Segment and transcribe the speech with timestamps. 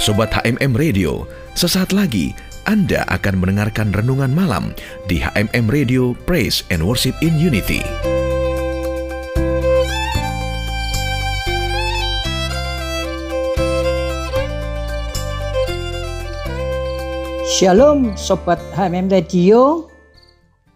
[0.00, 2.32] Sobat HMM Radio, sesaat lagi
[2.64, 4.72] Anda akan mendengarkan renungan malam
[5.04, 7.84] di HMM Radio Praise and Worship in Unity.
[17.60, 19.84] Shalom Sobat HMM Radio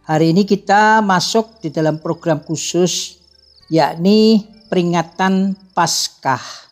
[0.04, 3.24] Hari ini kita masuk di dalam program khusus
[3.72, 6.63] yakni peringatan Paskah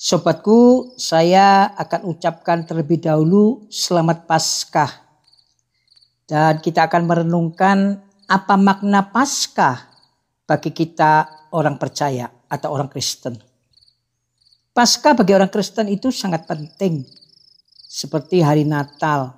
[0.00, 4.88] Sobatku, saya akan ucapkan terlebih dahulu selamat Paskah.
[6.24, 9.76] Dan kita akan merenungkan apa makna Paskah
[10.48, 13.36] bagi kita orang percaya atau orang Kristen.
[14.72, 17.04] Paskah bagi orang Kristen itu sangat penting.
[17.84, 19.36] Seperti hari Natal.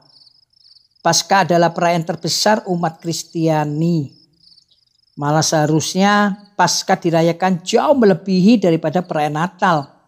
[1.03, 4.15] Paskah adalah perayaan terbesar umat Kristiani.
[5.19, 10.02] Malah seharusnya Paskah dirayakan jauh melebihi daripada perayaan Natal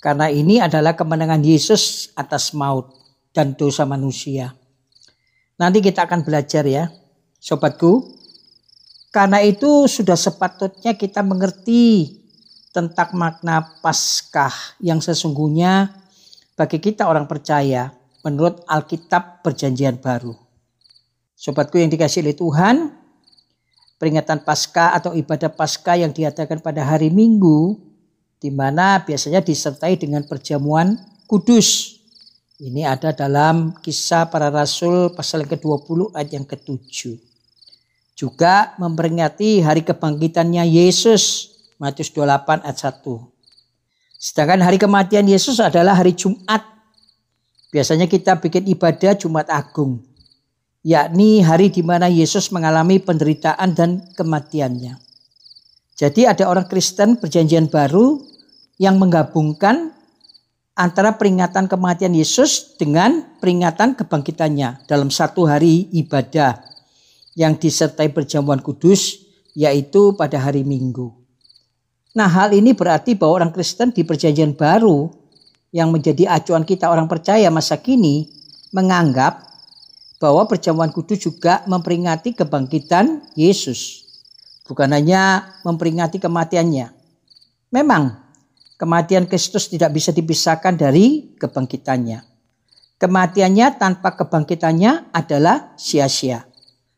[0.00, 2.96] karena ini adalah kemenangan Yesus atas maut
[3.36, 4.56] dan dosa manusia.
[5.60, 6.88] Nanti kita akan belajar ya,
[7.36, 8.16] sobatku.
[9.12, 12.16] Karena itu sudah sepatutnya kita mengerti
[12.72, 15.92] tentang makna Paskah yang sesungguhnya
[16.54, 17.90] bagi kita orang percaya
[18.22, 20.32] menurut Alkitab Perjanjian Baru.
[21.34, 22.76] Sobatku yang dikasih oleh Tuhan,
[23.98, 27.89] peringatan Paskah atau ibadah Paskah yang diadakan pada hari Minggu
[28.40, 30.96] di mana biasanya disertai dengan perjamuan
[31.28, 32.00] kudus.
[32.60, 37.16] Ini ada dalam kisah para rasul pasal yang ke-20 ayat yang ke-7.
[38.16, 44.20] Juga memperingati hari kebangkitannya Yesus, Matius 28 ayat 1.
[44.20, 46.60] Sedangkan hari kematian Yesus adalah hari Jumat.
[47.72, 50.04] Biasanya kita bikin ibadah Jumat Agung,
[50.84, 55.00] yakni hari di mana Yesus mengalami penderitaan dan kematiannya.
[55.96, 58.20] Jadi ada orang Kristen perjanjian baru
[58.80, 59.92] yang menggabungkan
[60.72, 66.56] antara peringatan kematian Yesus dengan peringatan kebangkitannya dalam satu hari ibadah
[67.36, 69.20] yang disertai perjamuan kudus
[69.52, 71.12] yaitu pada hari Minggu.
[72.16, 75.12] Nah, hal ini berarti bahwa orang Kristen di perjanjian baru
[75.70, 78.32] yang menjadi acuan kita orang percaya masa kini
[78.72, 79.46] menganggap
[80.18, 84.08] bahwa perjamuan kudus juga memperingati kebangkitan Yesus.
[84.64, 86.90] Bukan hanya memperingati kematiannya.
[87.70, 88.29] Memang
[88.80, 92.24] Kematian Kristus tidak bisa dipisahkan dari kebangkitannya.
[92.96, 96.48] Kematiannya tanpa kebangkitannya adalah sia-sia.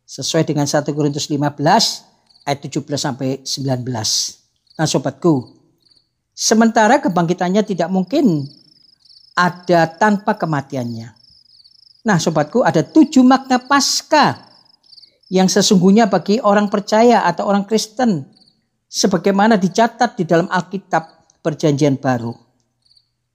[0.06, 1.42] Sesuai dengan 1 Korintus 15
[2.47, 3.82] ayat 17 sampai 19.
[4.78, 5.59] Nah sobatku,
[6.31, 8.47] sementara kebangkitannya tidak mungkin
[9.34, 11.10] ada tanpa kematiannya.
[12.06, 14.38] Nah sobatku ada tujuh makna pasca
[15.34, 18.22] yang sesungguhnya bagi orang percaya atau orang Kristen
[18.87, 22.38] sebagaimana dicatat di dalam Alkitab Perjanjian Baru.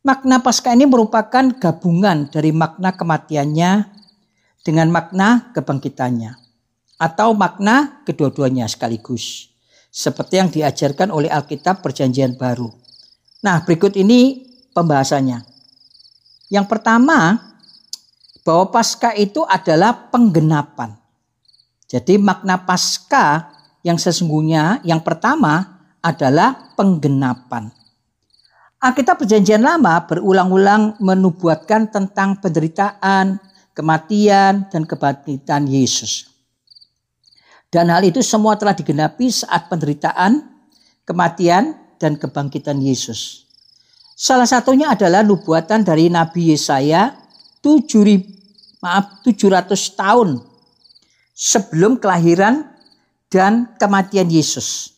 [0.08, 3.72] Makna Paskah ini merupakan gabungan dari makna kematiannya
[4.64, 6.32] dengan makna kebangkitannya
[6.98, 9.52] atau makna kedua-duanya sekaligus
[9.92, 12.72] seperti yang diajarkan oleh Alkitab Perjanjian Baru.
[13.44, 15.44] Nah, berikut ini pembahasannya.
[16.48, 17.48] Yang pertama,
[18.48, 20.96] bahwa Paskah itu adalah penggenapan.
[21.92, 23.52] Jadi makna Paskah
[23.84, 27.77] yang sesungguhnya yang pertama adalah penggenapan.
[28.78, 33.42] Alkitab Perjanjian Lama berulang-ulang menubuatkan tentang penderitaan,
[33.74, 36.30] kematian, dan kebangkitan Yesus.
[37.74, 40.46] Dan hal itu semua telah digenapi saat penderitaan,
[41.10, 43.50] kematian, dan kebangkitan Yesus.
[44.14, 47.18] Salah satunya adalah nubuatan dari Nabi Yesaya
[47.66, 47.82] 7,
[48.78, 50.38] maaf, 700 tahun
[51.34, 52.62] sebelum kelahiran
[53.34, 54.94] dan kematian Yesus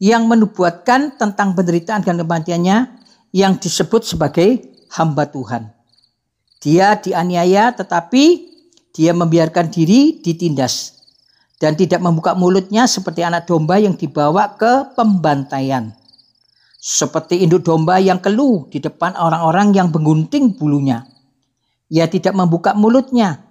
[0.00, 3.01] yang menubuatkan tentang penderitaan dan kematiannya
[3.32, 4.60] yang disebut sebagai
[4.92, 5.72] hamba Tuhan.
[6.62, 8.52] Dia dianiaya tetapi
[8.92, 11.02] dia membiarkan diri ditindas
[11.56, 15.96] dan tidak membuka mulutnya seperti anak domba yang dibawa ke pembantaian.
[16.82, 21.06] Seperti induk domba yang keluh di depan orang-orang yang menggunting bulunya.
[21.88, 23.46] Ia tidak membuka mulutnya.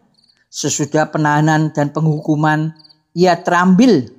[0.51, 2.75] Sesudah penahanan dan penghukuman,
[3.15, 4.11] ia terambil.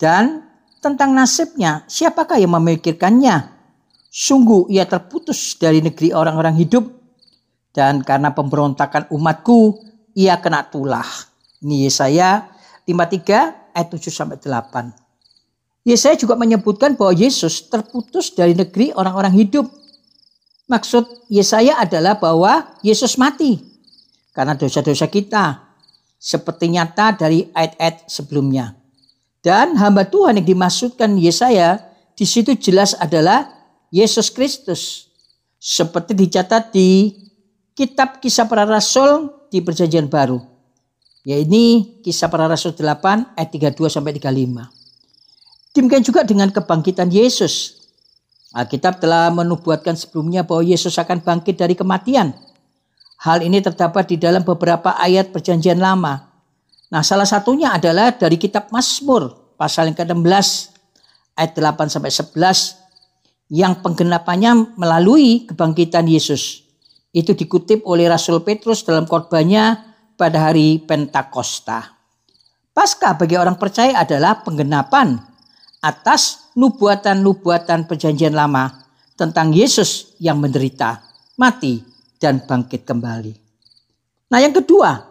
[0.00, 0.48] Dan
[0.80, 3.59] tentang nasibnya, siapakah yang memikirkannya?
[4.10, 6.82] Sungguh ia terputus dari negeri orang-orang hidup
[7.70, 9.78] dan karena pemberontakan umatku
[10.18, 11.06] ia kena tulah.
[11.62, 12.50] Ini Yesaya
[12.90, 15.86] 53 ayat 7 sampai 8.
[15.86, 19.70] Yesaya juga menyebutkan bahwa Yesus terputus dari negeri orang-orang hidup.
[20.66, 23.62] Maksud Yesaya adalah bahwa Yesus mati
[24.34, 25.70] karena dosa-dosa kita
[26.18, 28.74] seperti nyata dari ayat-ayat sebelumnya.
[29.40, 31.80] Dan hamba Tuhan yang dimaksudkan Yesaya
[32.12, 33.59] di situ jelas adalah
[33.90, 35.10] Yesus Kristus.
[35.60, 37.12] seperti dicatat di
[37.76, 40.40] kitab kisah para rasul di perjanjian baru.
[41.20, 45.76] Ya ini kisah para rasul 8 ayat 32 sampai 35.
[45.76, 47.76] Demikian juga dengan kebangkitan Yesus.
[48.56, 52.32] Alkitab telah menubuatkan sebelumnya bahwa Yesus akan bangkit dari kematian.
[53.20, 56.24] Hal ini terdapat di dalam beberapa ayat perjanjian lama.
[56.88, 60.72] Nah salah satunya adalah dari kitab Mazmur pasal yang ke-16
[61.36, 62.79] ayat 8 sampai 11
[63.50, 66.62] yang penggenapannya melalui kebangkitan Yesus.
[67.10, 69.82] Itu dikutip oleh Rasul Petrus dalam khotbahnya
[70.14, 71.98] pada hari Pentakosta.
[72.70, 75.18] Pasca bagi orang percaya adalah penggenapan
[75.82, 78.70] atas nubuatan-nubuatan perjanjian lama
[79.18, 81.02] tentang Yesus yang menderita,
[81.34, 81.82] mati,
[82.22, 83.34] dan bangkit kembali.
[84.30, 85.02] Nah yang kedua,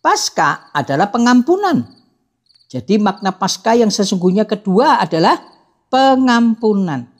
[0.00, 1.84] pasca adalah pengampunan.
[2.66, 5.38] Jadi makna pasca yang sesungguhnya kedua adalah
[5.92, 7.15] pengampunan.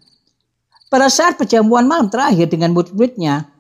[0.87, 3.51] Pada saat perjamuan malam terakhir dengan murid-muridnya,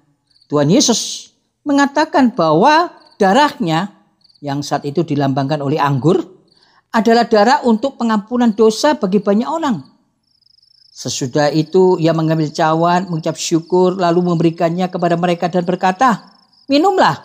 [0.46, 1.32] Tuhan Yesus
[1.67, 3.90] mengatakan bahwa darahnya
[4.38, 6.23] yang saat itu dilambangkan oleh anggur
[6.94, 9.82] adalah darah untuk pengampunan dosa bagi banyak orang.
[10.96, 16.32] Sesudah itu ia mengambil cawan, mengucap syukur, lalu memberikannya kepada mereka dan berkata,
[16.70, 17.20] Minumlah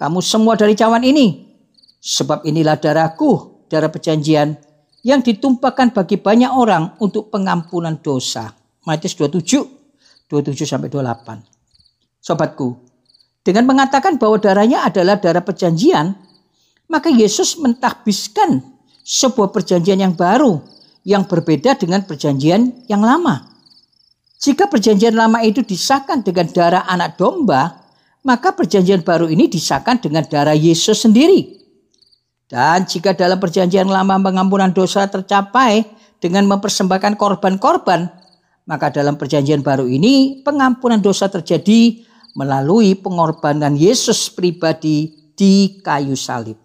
[0.00, 1.50] kamu semua dari cawan ini,
[2.00, 4.56] sebab inilah darahku, darah perjanjian,
[5.04, 8.54] yang ditumpahkan bagi banyak orang untuk pengampunan dosa.
[8.86, 9.66] Matius 27,
[10.30, 11.42] 27 sampai 28.
[12.22, 12.86] Sobatku,
[13.42, 16.14] dengan mengatakan bahwa darahnya adalah darah perjanjian,
[16.86, 18.62] maka Yesus mentahbiskan
[19.02, 20.62] sebuah perjanjian yang baru
[21.06, 23.46] yang berbeda dengan perjanjian yang lama.
[24.42, 27.86] Jika perjanjian lama itu disahkan dengan darah anak domba,
[28.26, 31.54] maka perjanjian baru ini disahkan dengan darah Yesus sendiri.
[32.50, 35.86] Dan jika dalam perjanjian lama pengampunan dosa tercapai
[36.18, 38.10] dengan mempersembahkan korban-korban,
[38.66, 42.02] maka dalam perjanjian baru ini pengampunan dosa terjadi
[42.36, 46.58] melalui pengorbanan Yesus pribadi di kayu salib.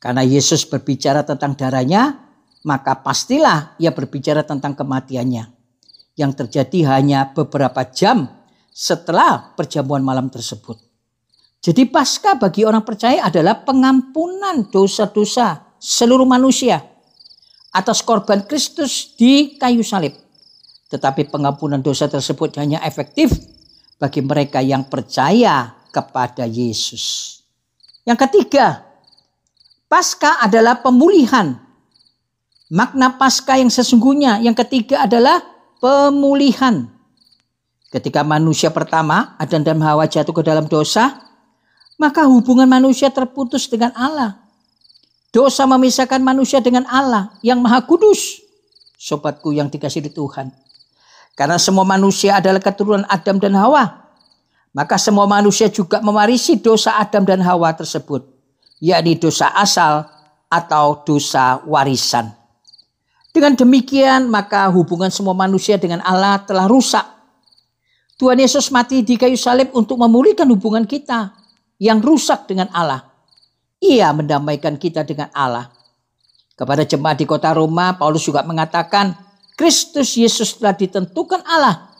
[0.00, 2.16] Karena Yesus berbicara tentang darahnya,
[2.64, 5.44] maka pastilah ia berbicara tentang kematiannya
[6.16, 8.28] yang terjadi hanya beberapa jam
[8.70, 10.76] setelah perjamuan malam tersebut.
[11.60, 16.80] Jadi pasca bagi orang percaya adalah pengampunan dosa-dosa seluruh manusia
[17.72, 20.16] atas korban Kristus di kayu salib.
[20.90, 23.30] Tetapi pengampunan dosa tersebut hanya efektif
[23.96, 27.38] bagi mereka yang percaya kepada Yesus.
[28.02, 28.82] Yang ketiga,
[29.86, 31.70] pasca adalah pemulihan
[32.70, 35.42] Makna pasca yang sesungguhnya yang ketiga adalah
[35.82, 36.86] pemulihan.
[37.90, 41.18] Ketika manusia pertama, Adam dan Hawa jatuh ke dalam dosa,
[41.98, 44.38] maka hubungan manusia terputus dengan Allah.
[45.34, 48.38] Dosa memisahkan manusia dengan Allah yang maha kudus.
[48.94, 50.54] Sobatku yang dikasih di Tuhan.
[51.40, 54.12] Karena semua manusia adalah keturunan Adam dan Hawa.
[54.76, 58.28] Maka semua manusia juga mewarisi dosa Adam dan Hawa tersebut.
[58.76, 60.04] Yakni dosa asal
[60.52, 62.28] atau dosa warisan.
[63.32, 67.08] Dengan demikian maka hubungan semua manusia dengan Allah telah rusak.
[68.20, 71.32] Tuhan Yesus mati di kayu salib untuk memulihkan hubungan kita
[71.80, 73.08] yang rusak dengan Allah.
[73.80, 75.72] Ia mendamaikan kita dengan Allah.
[76.52, 79.29] Kepada jemaat di kota Roma, Paulus juga mengatakan,
[79.60, 81.92] Kristus Yesus telah ditentukan Allah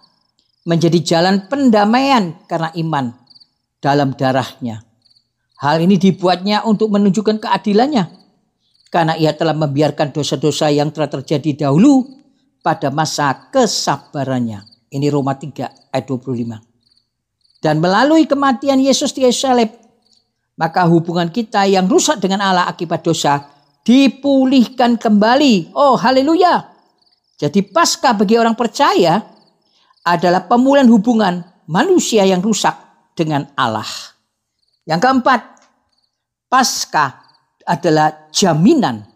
[0.64, 3.12] menjadi jalan pendamaian karena iman
[3.84, 4.80] dalam darahnya.
[5.60, 8.08] Hal ini dibuatnya untuk menunjukkan keadilannya
[8.88, 12.08] karena ia telah membiarkan dosa-dosa yang telah terjadi dahulu
[12.64, 14.64] pada masa kesabarannya.
[14.88, 17.60] Ini Roma 3 ayat 25.
[17.60, 19.68] Dan melalui kematian Yesus di salib,
[20.56, 23.52] maka hubungan kita yang rusak dengan Allah akibat dosa
[23.84, 25.76] dipulihkan kembali.
[25.76, 26.69] Oh haleluya.
[27.40, 29.16] Jadi pasca bagi orang percaya
[30.04, 32.76] adalah pemulihan hubungan manusia yang rusak
[33.16, 33.88] dengan Allah.
[34.84, 35.40] Yang keempat,
[36.52, 37.24] pasca
[37.64, 39.08] adalah jaminan.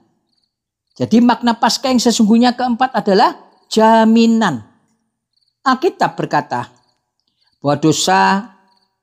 [0.96, 3.36] Jadi makna pasca yang sesungguhnya keempat adalah
[3.68, 4.64] jaminan.
[5.60, 6.72] Alkitab berkata
[7.60, 8.52] bahwa dosa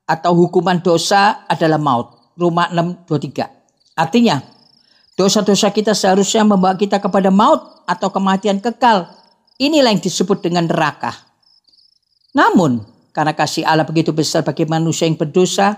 [0.02, 2.34] atau hukuman dosa adalah maut.
[2.34, 3.44] Roma 6:23.
[3.92, 4.40] Artinya,
[5.16, 9.08] dosa-dosa kita seharusnya membawa kita kepada maut atau kematian kekal.
[9.60, 11.12] Inilah yang disebut dengan neraka.
[12.32, 15.76] Namun, karena kasih Allah begitu besar bagi manusia yang berdosa,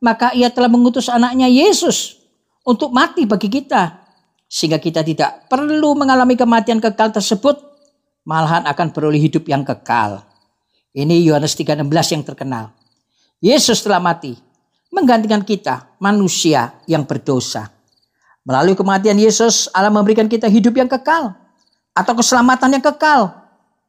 [0.00, 2.16] maka ia telah mengutus anaknya Yesus
[2.64, 4.00] untuk mati bagi kita.
[4.50, 7.54] Sehingga kita tidak perlu mengalami kematian kekal tersebut,
[8.26, 10.26] malahan akan beroleh hidup yang kekal.
[10.90, 11.86] Ini Yohanes 3:16
[12.18, 12.74] yang terkenal.
[13.38, 14.34] Yesus telah mati,
[14.90, 17.79] menggantikan kita, manusia yang berdosa.
[18.44, 21.36] Melalui kematian Yesus, Allah memberikan kita hidup yang kekal
[21.92, 23.36] atau keselamatan yang kekal.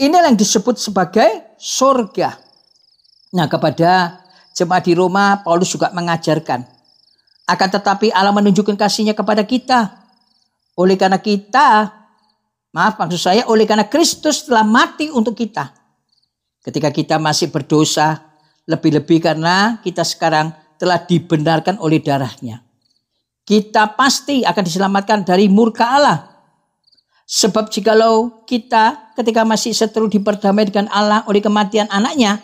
[0.02, 2.36] Inilah yang disebut sebagai surga.
[3.32, 4.20] Nah kepada
[4.52, 6.68] jemaat di Roma Paulus juga mengajarkan.
[7.48, 10.04] Akan tetapi Allah menunjukkan kasihnya kepada kita.
[10.76, 11.92] Oleh karena kita,
[12.76, 15.72] maaf maksud saya oleh karena Kristus telah mati untuk kita.
[16.62, 18.32] Ketika kita masih berdosa,
[18.70, 22.71] lebih-lebih karena kita sekarang telah dibenarkan oleh darahnya.
[23.52, 26.24] Kita pasti akan diselamatkan dari murka Allah.
[27.28, 32.40] Sebab jikalau kita ketika masih seteru diperdamai dengan Allah oleh kematian anaknya,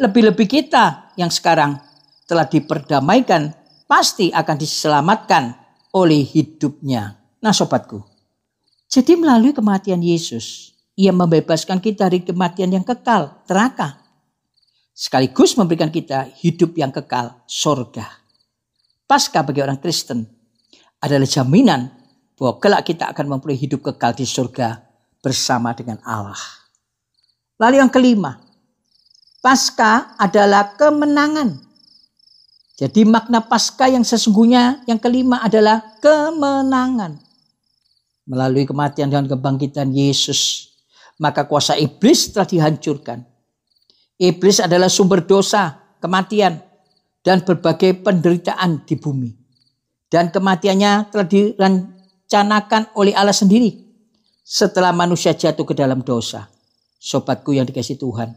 [0.00, 1.76] lebih-lebih kita yang sekarang
[2.24, 3.52] telah diperdamaikan
[3.84, 5.52] pasti akan diselamatkan
[5.92, 7.20] oleh hidupnya.
[7.44, 8.00] Nah sobatku,
[8.88, 14.00] jadi melalui kematian Yesus, ia membebaskan kita dari kematian yang kekal, teraka.
[14.96, 18.08] Sekaligus memberikan kita hidup yang kekal, sorga.
[19.04, 20.35] Pasca bagi orang Kristen
[21.06, 21.94] adalah jaminan
[22.36, 24.82] bahwa kelak kita akan memperoleh hidup kekal di surga
[25.22, 26.38] bersama dengan Allah.
[27.56, 28.36] Lalu yang kelima,
[29.46, 31.54] Pasca adalah kemenangan.
[32.74, 37.14] Jadi makna pasca yang sesungguhnya yang kelima adalah kemenangan.
[38.26, 40.74] Melalui kematian dan kebangkitan Yesus,
[41.22, 43.22] maka kuasa iblis telah dihancurkan.
[44.18, 46.58] Iblis adalah sumber dosa, kematian,
[47.22, 49.45] dan berbagai penderitaan di bumi.
[50.16, 53.84] Dan kematiannya telah direncanakan oleh Allah sendiri
[54.40, 56.48] setelah manusia jatuh ke dalam dosa.
[56.96, 58.32] Sobatku yang dikasih Tuhan.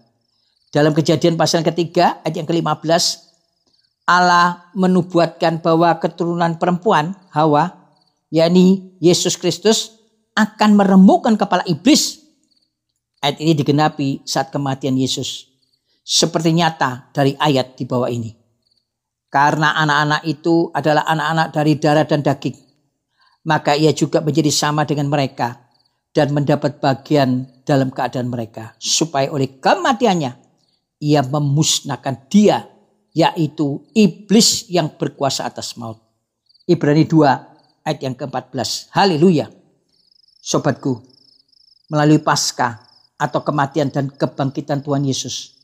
[0.75, 2.83] Dalam kejadian pasal ketiga ayat yang ke-15
[4.11, 7.71] Allah menubuatkan bahwa keturunan perempuan Hawa,
[8.27, 9.95] yakni Yesus Kristus,
[10.35, 12.19] akan meremukkan kepala iblis.
[13.23, 15.47] Ayat ini digenapi saat kematian Yesus.
[16.03, 18.38] Seperti nyata dari ayat di bawah ini.
[19.29, 22.57] Karena anak-anak itu adalah anak-anak dari darah dan daging.
[23.45, 25.69] Maka ia juga menjadi sama dengan mereka.
[26.09, 28.73] Dan mendapat bagian dalam keadaan mereka.
[28.81, 30.33] Supaya oleh kematiannya
[30.99, 32.65] ia memusnahkan dia
[33.13, 36.01] yaitu iblis yang berkuasa atas maut.
[36.69, 38.93] Ibrani 2 ayat yang ke-14.
[38.93, 39.49] Haleluya.
[40.39, 41.03] Sobatku,
[41.89, 42.85] melalui pasca
[43.19, 45.57] atau kematian dan kebangkitan Tuhan Yesus,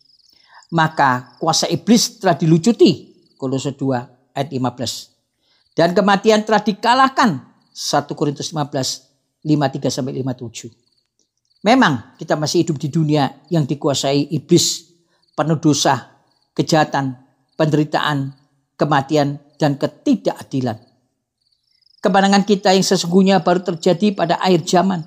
[0.74, 3.15] maka kuasa iblis telah dilucuti.
[3.36, 5.76] Kolose 2 ayat 15.
[5.76, 7.32] Dan kematian telah dikalahkan.
[7.76, 9.06] 1 Korintus 15
[9.46, 10.74] 53 sampai 57.
[11.62, 14.90] Memang kita masih hidup di dunia yang dikuasai iblis,
[15.38, 16.18] penuh dosa,
[16.58, 17.14] kejahatan,
[17.54, 18.34] penderitaan,
[18.74, 20.82] kematian, dan ketidakadilan.
[22.02, 25.02] Kemenangan kita yang sesungguhnya baru terjadi pada akhir zaman,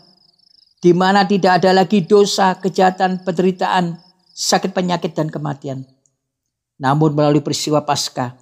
[0.82, 4.02] di mana tidak ada lagi dosa, kejahatan, penderitaan,
[4.34, 5.86] sakit penyakit, dan kematian.
[6.78, 8.38] Namun melalui peristiwa Paskah,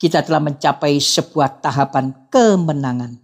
[0.00, 3.16] kita telah mencapai sebuah tahapan kemenangan.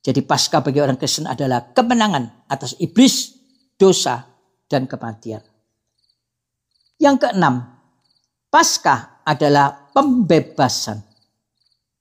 [0.00, 3.36] Jadi Paskah bagi orang Kristen adalah kemenangan atas iblis,
[3.76, 4.24] dosa,
[4.68, 5.40] dan kematian.
[7.00, 7.64] Yang keenam,
[8.52, 11.00] Paskah adalah pembebasan.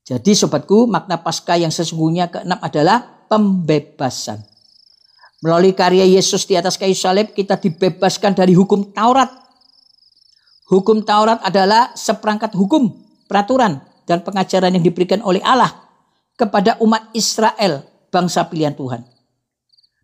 [0.10, 4.42] Jadi sobatku makna pasca yang sesungguhnya keenam adalah pembebasan.
[5.40, 9.30] Melalui karya Yesus di atas kayu salib kita dibebaskan dari hukum Taurat.
[10.70, 12.94] Hukum Taurat adalah seperangkat hukum,
[13.26, 15.74] peraturan, dan pengajaran yang diberikan oleh Allah
[16.38, 17.84] kepada umat Israel,
[18.14, 19.02] bangsa pilihan Tuhan.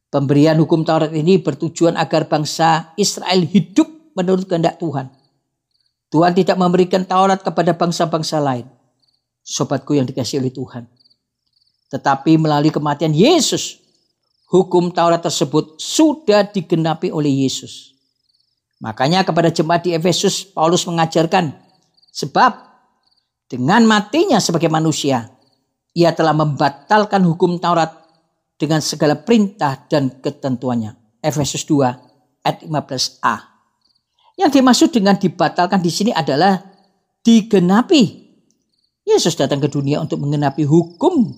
[0.10, 3.86] Pemberian hukum Taurat ini bertujuan agar bangsa Israel hidup
[4.18, 5.14] menurut kehendak Tuhan
[6.16, 8.64] Tuhan tidak memberikan Taurat kepada bangsa-bangsa lain.
[9.44, 10.88] Sobatku yang dikasih oleh Tuhan.
[11.92, 13.84] Tetapi melalui kematian Yesus,
[14.48, 17.95] hukum Taurat tersebut sudah digenapi oleh Yesus.
[18.84, 21.56] Makanya kepada jemaat di Efesus, Paulus mengajarkan,
[22.12, 22.52] sebab
[23.48, 25.32] dengan matinya sebagai manusia,
[25.96, 27.94] ia telah membatalkan hukum Taurat
[28.60, 31.22] dengan segala perintah dan ketentuannya.
[31.24, 33.36] Efesus 2 ayat 15a.
[34.36, 36.60] Yang dimaksud dengan dibatalkan di sini adalah
[37.24, 38.28] digenapi.
[39.08, 41.32] Yesus datang ke dunia untuk mengenapi hukum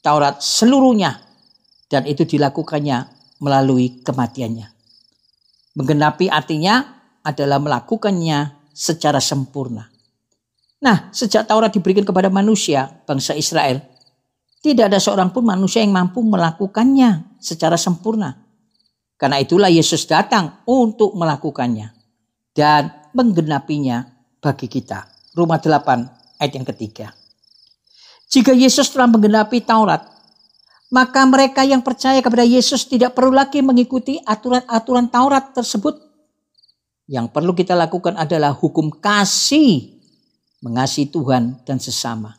[0.00, 1.20] Taurat seluruhnya.
[1.90, 3.04] Dan itu dilakukannya
[3.42, 4.79] melalui kematiannya.
[5.78, 9.86] Menggenapi artinya adalah melakukannya secara sempurna.
[10.80, 13.84] Nah, sejak Taurat diberikan kepada manusia, bangsa Israel,
[14.64, 18.36] tidak ada seorang pun manusia yang mampu melakukannya secara sempurna.
[19.20, 21.92] Karena itulah Yesus datang untuk melakukannya
[22.56, 24.08] dan menggenapinya
[24.40, 25.04] bagi kita.
[25.36, 27.12] Rumah 8 ayat yang ketiga.
[28.32, 30.00] Jika Yesus telah menggenapi Taurat,
[30.90, 35.94] maka mereka yang percaya kepada Yesus tidak perlu lagi mengikuti aturan-aturan Taurat tersebut.
[37.06, 39.98] Yang perlu kita lakukan adalah hukum kasih,
[40.62, 42.34] mengasihi Tuhan dan sesama.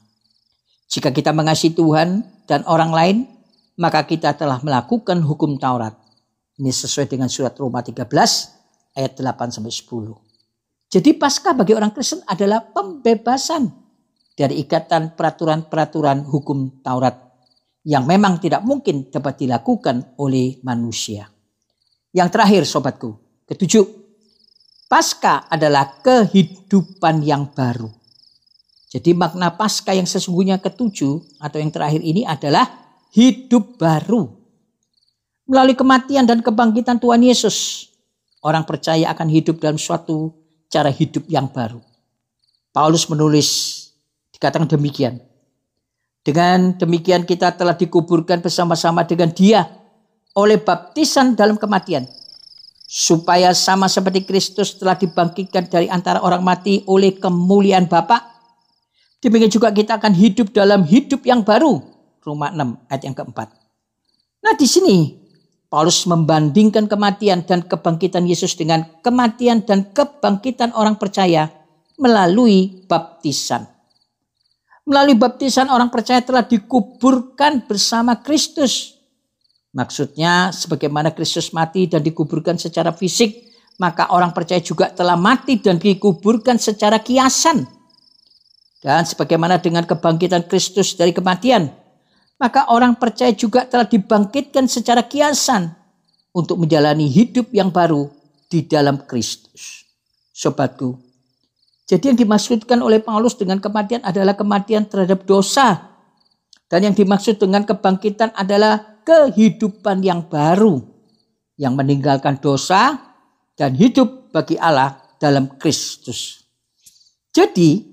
[0.92, 3.18] Jika kita mengasihi Tuhan dan orang lain,
[3.80, 5.96] maka kita telah melakukan hukum Taurat.
[6.60, 8.04] Ini sesuai dengan surat Roma 13
[9.00, 10.92] ayat 8 sampai 10.
[10.92, 13.72] Jadi Paskah bagi orang Kristen adalah pembebasan
[14.36, 17.31] dari ikatan peraturan-peraturan hukum Taurat
[17.82, 21.30] yang memang tidak mungkin dapat dilakukan oleh manusia.
[22.14, 23.86] Yang terakhir sobatku, ketujuh,
[24.92, 27.88] Paskah adalah kehidupan yang baru.
[28.92, 32.68] Jadi makna Paskah yang sesungguhnya ketujuh atau yang terakhir ini adalah
[33.16, 34.28] hidup baru.
[35.48, 37.88] Melalui kematian dan kebangkitan Tuhan Yesus,
[38.44, 40.36] orang percaya akan hidup dalam suatu
[40.68, 41.80] cara hidup yang baru.
[42.76, 43.48] Paulus menulis
[44.36, 45.24] dikatakan demikian.
[46.22, 49.66] Dengan demikian kita telah dikuburkan bersama-sama dengan dia
[50.38, 52.06] oleh baptisan dalam kematian.
[52.86, 58.22] Supaya sama seperti Kristus telah dibangkitkan dari antara orang mati oleh kemuliaan Bapa.
[59.24, 61.82] Demikian juga kita akan hidup dalam hidup yang baru.
[62.22, 63.48] Roma 6 ayat yang keempat.
[64.46, 64.98] Nah di sini
[65.72, 71.48] Paulus membandingkan kematian dan kebangkitan Yesus dengan kematian dan kebangkitan orang percaya
[71.96, 73.81] melalui baptisan.
[74.86, 78.98] Melalui baptisan orang percaya telah dikuburkan bersama Kristus.
[79.72, 85.80] Maksudnya sebagaimana Kristus mati dan dikuburkan secara fisik, maka orang percaya juga telah mati dan
[85.80, 87.64] dikuburkan secara kiasan.
[88.82, 91.70] Dan sebagaimana dengan kebangkitan Kristus dari kematian,
[92.42, 95.70] maka orang percaya juga telah dibangkitkan secara kiasan
[96.34, 98.10] untuk menjalani hidup yang baru
[98.50, 99.86] di dalam Kristus.
[100.34, 101.11] Sobatku,
[101.92, 105.92] jadi yang dimaksudkan oleh Paulus dengan kematian adalah kematian terhadap dosa.
[106.72, 110.80] Dan yang dimaksud dengan kebangkitan adalah kehidupan yang baru.
[111.60, 112.96] Yang meninggalkan dosa
[113.60, 116.48] dan hidup bagi Allah dalam Kristus.
[117.36, 117.84] Jadi,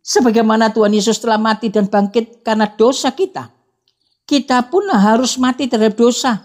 [0.00, 3.52] sebagaimana Tuhan Yesus telah mati dan bangkit karena dosa kita,
[4.24, 6.40] kita pun harus mati terhadap dosa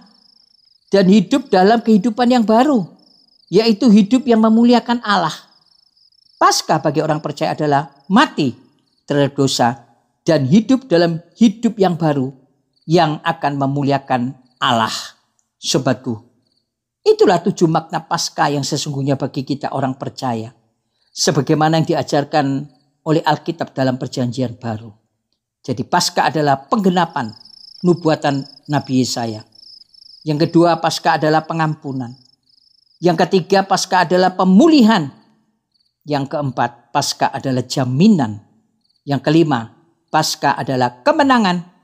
[0.91, 2.83] dan hidup dalam kehidupan yang baru,
[3.47, 5.46] yaitu hidup yang memuliakan Allah.
[6.37, 8.53] Pasca bagi orang percaya adalah mati
[9.09, 9.67] terhadap dosa
[10.21, 12.29] dan hidup dalam hidup yang baru
[12.85, 14.93] yang akan memuliakan Allah.
[15.57, 16.21] Sobatku,
[17.01, 20.53] itulah tujuh makna pasca yang sesungguhnya bagi kita orang percaya.
[21.09, 22.69] Sebagaimana yang diajarkan
[23.01, 24.93] oleh Alkitab dalam perjanjian baru.
[25.65, 27.33] Jadi pasca adalah penggenapan
[27.81, 29.41] nubuatan Nabi Yesaya.
[30.21, 32.13] Yang kedua pasca adalah pengampunan.
[33.01, 35.09] Yang ketiga pasca adalah pemulihan.
[36.07, 38.39] Yang keempat pasca adalah jaminan.
[39.03, 39.75] Yang kelima
[40.07, 41.75] pasca adalah kemenangan.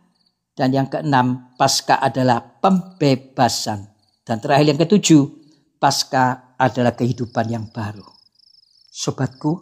[0.55, 3.83] Dan yang keenam pasca adalah pembebasan.
[4.23, 5.27] Dan terakhir yang ketujuh
[5.75, 8.07] pasca adalah kehidupan yang baru.
[8.88, 9.59] Sobatku,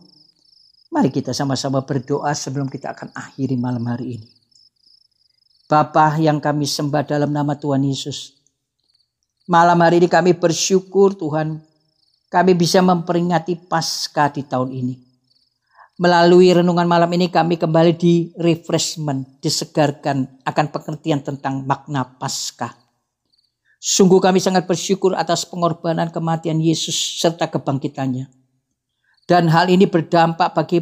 [0.93, 4.29] mari kita sama-sama berdoa sebelum kita akan akhiri malam hari ini.
[5.65, 8.35] Bapa yang kami sembah dalam nama Tuhan Yesus.
[9.47, 11.63] Malam hari ini kami bersyukur Tuhan
[12.31, 14.95] kami bisa memperingati Paskah di tahun ini.
[15.99, 22.71] Melalui renungan malam ini kami kembali di refreshment, disegarkan akan pengertian tentang makna Paskah.
[23.77, 28.31] Sungguh kami sangat bersyukur atas pengorbanan kematian Yesus serta kebangkitannya.
[29.27, 30.79] Dan hal ini berdampak bagi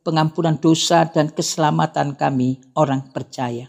[0.00, 3.68] pengampunan dosa dan keselamatan kami orang percaya.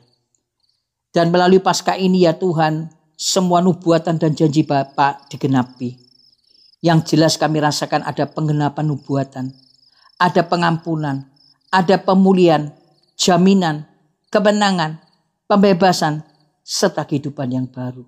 [1.12, 2.88] Dan melalui pasca ini ya Tuhan,
[3.20, 6.11] semua nubuatan dan janji Bapa digenapi.
[6.82, 9.54] Yang jelas kami rasakan ada penggenapan nubuatan,
[10.18, 11.30] ada pengampunan,
[11.70, 12.74] ada pemulihan,
[13.14, 13.86] jaminan,
[14.34, 14.98] kemenangan,
[15.46, 16.26] pembebasan,
[16.66, 18.02] serta kehidupan yang baru.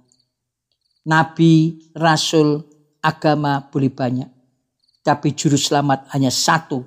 [1.06, 2.66] Nabi, rasul,
[2.98, 4.30] agama boleh banyak.
[5.06, 6.82] Tapi juru selamat hanya satu,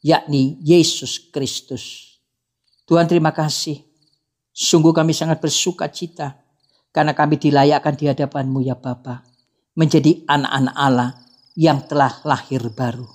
[0.00, 2.16] yakni Yesus Kristus.
[2.86, 3.86] Tuhan terima kasih
[4.56, 6.40] Sungguh kami sangat bersuka cita
[6.88, 9.20] karena kami dilayakkan di hadapanmu ya Bapa
[9.76, 11.10] menjadi anak-anak Allah
[11.56, 13.08] yang telah lahir baru.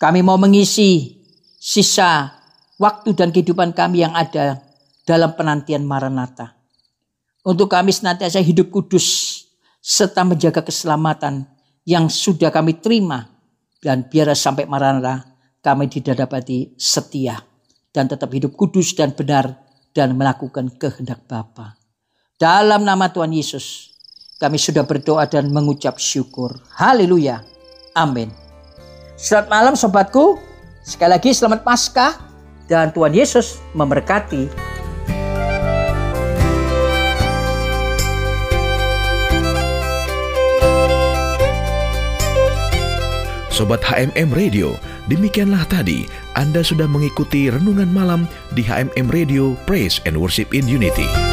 [0.00, 1.22] Kami mau mengisi
[1.60, 2.32] sisa
[2.80, 4.58] waktu dan kehidupan kami yang ada
[5.06, 6.58] dalam penantian Maranatha.
[7.46, 9.38] Untuk kami senantiasa hidup kudus
[9.78, 11.46] serta menjaga keselamatan
[11.86, 13.30] yang sudah kami terima
[13.78, 15.26] dan biar sampai Maranatha
[15.62, 17.38] kami tidak dapati setia
[17.94, 19.54] dan tetap hidup kudus dan benar
[19.92, 21.76] dan melakukan kehendak Bapa.
[22.40, 23.91] Dalam nama Tuhan Yesus,
[24.42, 26.58] kami sudah berdoa dan mengucap syukur.
[26.74, 27.46] Haleluya.
[27.94, 28.34] Amin.
[29.14, 30.42] Selamat malam sobatku.
[30.82, 32.18] Sekali lagi selamat Paskah
[32.66, 34.50] dan Tuhan Yesus memberkati.
[43.54, 44.74] Sobat HMM Radio,
[45.06, 46.02] demikianlah tadi
[46.34, 48.26] anda sudah mengikuti renungan malam
[48.58, 51.31] di HMM Radio Praise and Worship in Unity.